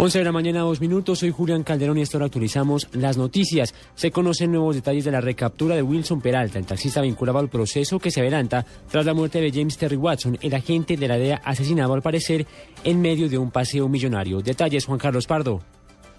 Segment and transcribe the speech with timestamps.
[0.00, 1.18] 11 de la mañana, dos minutos.
[1.18, 3.74] Soy Julián Calderón y esta hora actualizamos las noticias.
[3.96, 7.98] Se conocen nuevos detalles de la recaptura de Wilson Peralta, el taxista vinculado al proceso
[7.98, 11.40] que se adelanta tras la muerte de James Terry Watson, el agente de la DEA
[11.44, 12.46] asesinado al parecer
[12.84, 14.40] en medio de un paseo millonario.
[14.40, 15.64] Detalles, Juan Carlos Pardo.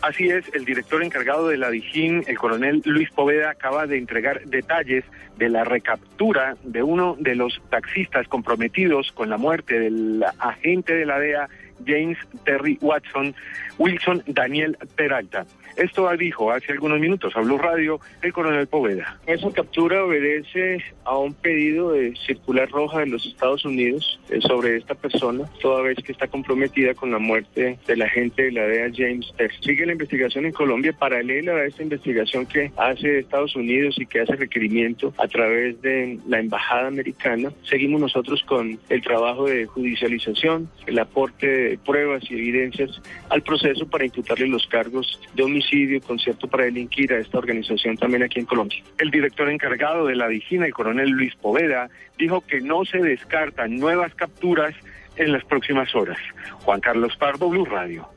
[0.02, 4.42] Así es, el director encargado de la Dijín, el coronel Luis Poveda, acaba de entregar
[4.46, 5.06] detalles
[5.38, 11.06] de la recaptura de uno de los taxistas comprometidos con la muerte del agente de
[11.06, 11.50] la DEA,
[11.86, 13.36] James Terry Watson,
[13.78, 15.46] Wilson Daniel Peralta.
[15.80, 19.18] Esto dijo hace algunos minutos a Blue Radio el coronel Poveda.
[19.26, 24.76] Esa captura obedece a un pedido de circular roja de los Estados Unidos eh, sobre
[24.76, 28.92] esta persona, toda vez que está comprometida con la muerte del agente de la DEA
[28.94, 29.56] James Terry.
[29.62, 34.20] Sigue la investigación en Colombia paralela a esta investigación que hace Estados Unidos y que
[34.20, 37.54] hace requerimiento a través de la embajada americana.
[37.64, 43.88] Seguimos nosotros con el trabajo de judicialización, el aporte de pruebas y evidencias al proceso
[43.88, 48.46] para imputarle los cargos de homicidio, concierto para delinquir a esta organización también aquí en
[48.46, 48.84] Colombia.
[48.98, 53.78] El director encargado de la Vigina, el coronel Luis Poveda, dijo que no se descartan
[53.78, 54.74] nuevas capturas
[55.16, 56.18] en las próximas horas.
[56.64, 58.08] Juan Carlos Pardo, Blue Radio.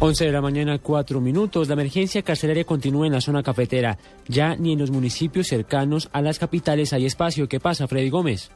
[0.00, 1.68] 11 de la mañana, 4 minutos.
[1.68, 3.96] La emergencia carcelaria continúa en la zona cafetera.
[4.26, 7.48] Ya ni en los municipios cercanos a las capitales hay espacio.
[7.48, 8.50] ¿Qué pasa, Freddy Gómez?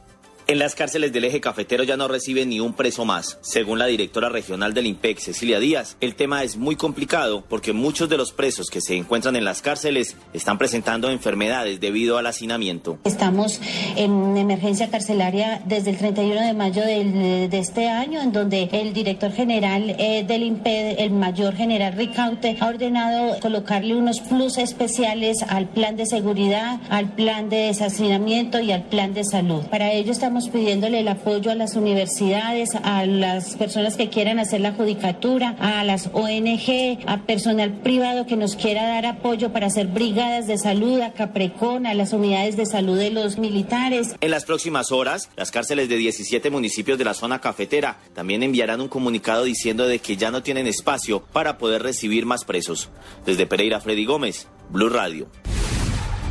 [0.48, 3.36] En las cárceles del eje cafetero ya no reciben ni un preso más.
[3.40, 8.08] Según la directora regional del IMPEC, Cecilia Díaz, el tema es muy complicado porque muchos
[8.08, 12.96] de los presos que se encuentran en las cárceles están presentando enfermedades debido al hacinamiento.
[13.02, 13.60] Estamos
[13.96, 19.32] en emergencia carcelaria desde el 31 de mayo de este año, en donde el director
[19.32, 25.66] general eh, del IMPEC, el mayor general Ricaute, ha ordenado colocarle unos plus especiales al
[25.66, 29.64] plan de seguridad, al plan de deshacinamiento y al plan de salud.
[29.66, 34.60] Para ello estamos pidiéndole el apoyo a las universidades, a las personas que quieran hacer
[34.60, 39.86] la judicatura, a las ONG, a personal privado que nos quiera dar apoyo para hacer
[39.86, 44.14] brigadas de salud, a Caprecón, a las unidades de salud de los militares.
[44.20, 48.80] En las próximas horas, las cárceles de 17 municipios de la zona cafetera también enviarán
[48.80, 52.90] un comunicado diciendo de que ya no tienen espacio para poder recibir más presos.
[53.24, 55.28] Desde Pereira, Freddy Gómez, Blue Radio.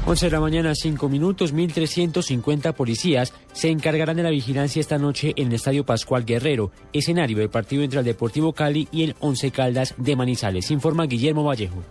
[0.07, 5.33] 11 de la mañana, 5 minutos, 1.350 policías se encargarán de la vigilancia esta noche
[5.35, 9.49] en el Estadio Pascual Guerrero, escenario del partido entre el Deportivo Cali y el Once
[9.49, 11.81] Caldas de Manizales, informa Guillermo Vallejo.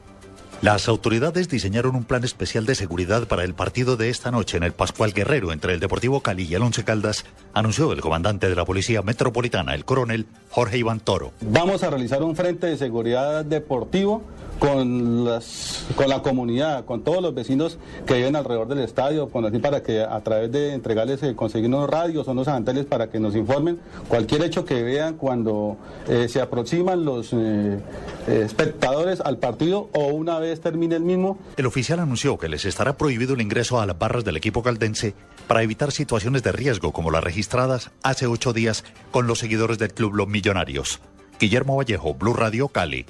[0.63, 4.63] Las autoridades diseñaron un plan especial de seguridad para el partido de esta noche en
[4.63, 8.55] el Pascual Guerrero entre el Deportivo Cali y el Once Caldas, anunció el comandante de
[8.55, 11.33] la Policía Metropolitana, el coronel Jorge Iván Toro.
[11.41, 14.23] Vamos a realizar un frente de seguridad deportivo
[14.61, 19.45] con, las, con la comunidad, con todos los vecinos que viven alrededor del estadio, con
[19.45, 23.11] así para que a través de entregarles, eh, conseguir unos radios o unos avanteles para
[23.11, 25.77] que nos informen cualquier hecho que vean cuando
[26.09, 27.81] eh, se aproximan los eh,
[28.29, 31.37] espectadores al partido o una vez termine el mismo.
[31.57, 35.15] El oficial anunció que les estará prohibido el ingreso a las barras del equipo caldense
[35.49, 39.93] para evitar situaciones de riesgo como las registradas hace ocho días con los seguidores del
[39.93, 41.01] club Los Millonarios.
[41.41, 43.07] Guillermo Vallejo, Blue Radio Cali.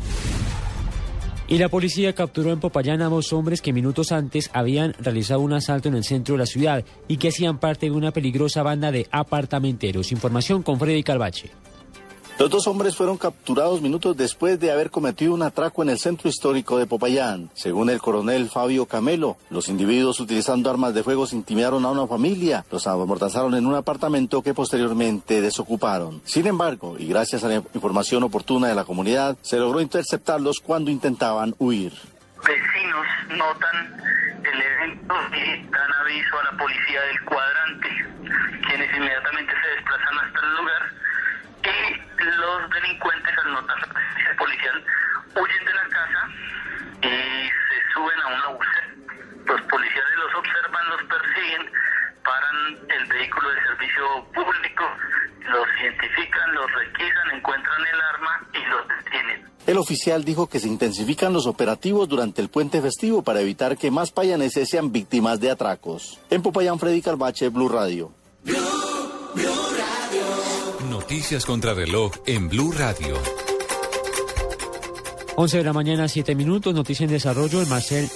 [1.48, 5.52] Y la policía capturó en Popayán a dos hombres que minutos antes habían realizado un
[5.52, 8.92] asalto en el centro de la ciudad y que hacían parte de una peligrosa banda
[8.92, 10.12] de apartamenteros.
[10.12, 11.50] Información con Freddy Calvache.
[12.36, 16.28] Los dos hombres fueron capturados minutos después de haber cometido un atraco en el centro
[16.28, 17.48] histórico de Popayán.
[17.54, 22.64] Según el coronel Fabio Camelo, los individuos utilizando armas de fuego intimidaron a una familia,
[22.72, 26.22] los amortazaron en un apartamento que posteriormente desocuparon.
[26.24, 30.90] Sin embargo, y gracias a la información oportuna de la comunidad, se logró interceptarlos cuando
[30.90, 31.92] intentaban huir.
[32.44, 33.94] Vecinos notan
[34.42, 37.88] el evento y dan aviso a la policía del cuadrante,
[38.66, 40.93] quienes inmediatamente se desplazan hasta el lugar
[42.44, 44.84] los delincuentes al notar la presencia policial
[45.34, 46.28] huyen de la casa
[47.02, 48.88] y se suben a una búsqueda.
[49.46, 51.72] Los policiales los observan, los persiguen,
[52.24, 52.56] paran
[52.88, 54.84] el vehículo de servicio público,
[55.48, 59.44] los identifican, los requisan, encuentran el arma y los detienen.
[59.66, 63.90] El oficial dijo que se intensifican los operativos durante el puente festivo para evitar que
[63.90, 66.20] más payaneses sean víctimas de atracos.
[66.30, 68.12] En Popayán, Freddy Carbache, Blue Radio.
[71.04, 73.18] Noticias contra reloj en Blue Radio.
[75.36, 77.60] 11 de la mañana, 7 minutos, noticia en desarrollo.
[77.60, 77.68] El,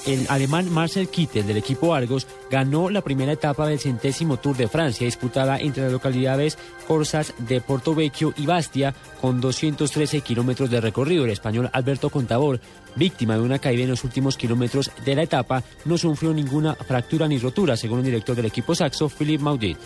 [0.06, 4.68] el alemán Marcel Kittel del equipo Argos ganó la primera etapa del centésimo Tour de
[4.68, 6.56] Francia, disputada entre las localidades
[6.86, 11.26] Corsas de Portovecchio y Bastia, con 213 kilómetros de recorrido.
[11.26, 12.58] El español Alberto Contador,
[12.96, 17.28] víctima de una caída en los últimos kilómetros de la etapa, no sufrió ninguna fractura
[17.28, 19.76] ni rotura, según el director del equipo saxo, Philippe Maudit.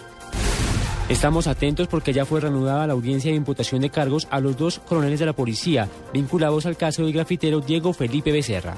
[1.08, 4.78] Estamos atentos porque ya fue reanudada la audiencia de imputación de cargos a los dos
[4.78, 8.76] coroneles de la policía vinculados al caso del grafitero Diego Felipe Becerra.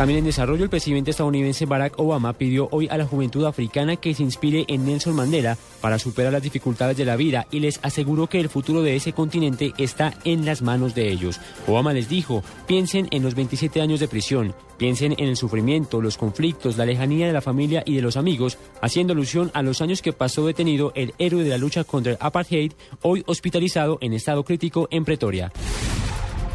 [0.00, 4.14] También en desarrollo, el presidente estadounidense Barack Obama pidió hoy a la juventud africana que
[4.14, 8.26] se inspire en Nelson Mandela para superar las dificultades de la vida y les aseguró
[8.26, 11.38] que el futuro de ese continente está en las manos de ellos.
[11.66, 16.16] Obama les dijo, piensen en los 27 años de prisión, piensen en el sufrimiento, los
[16.16, 20.00] conflictos, la lejanía de la familia y de los amigos, haciendo alusión a los años
[20.00, 22.72] que pasó detenido el héroe de la lucha contra el apartheid,
[23.02, 25.52] hoy hospitalizado en estado crítico en Pretoria.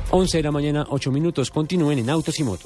[0.09, 2.63] 11 de la mañana, 8 minutos, continúen en Autos y Motos.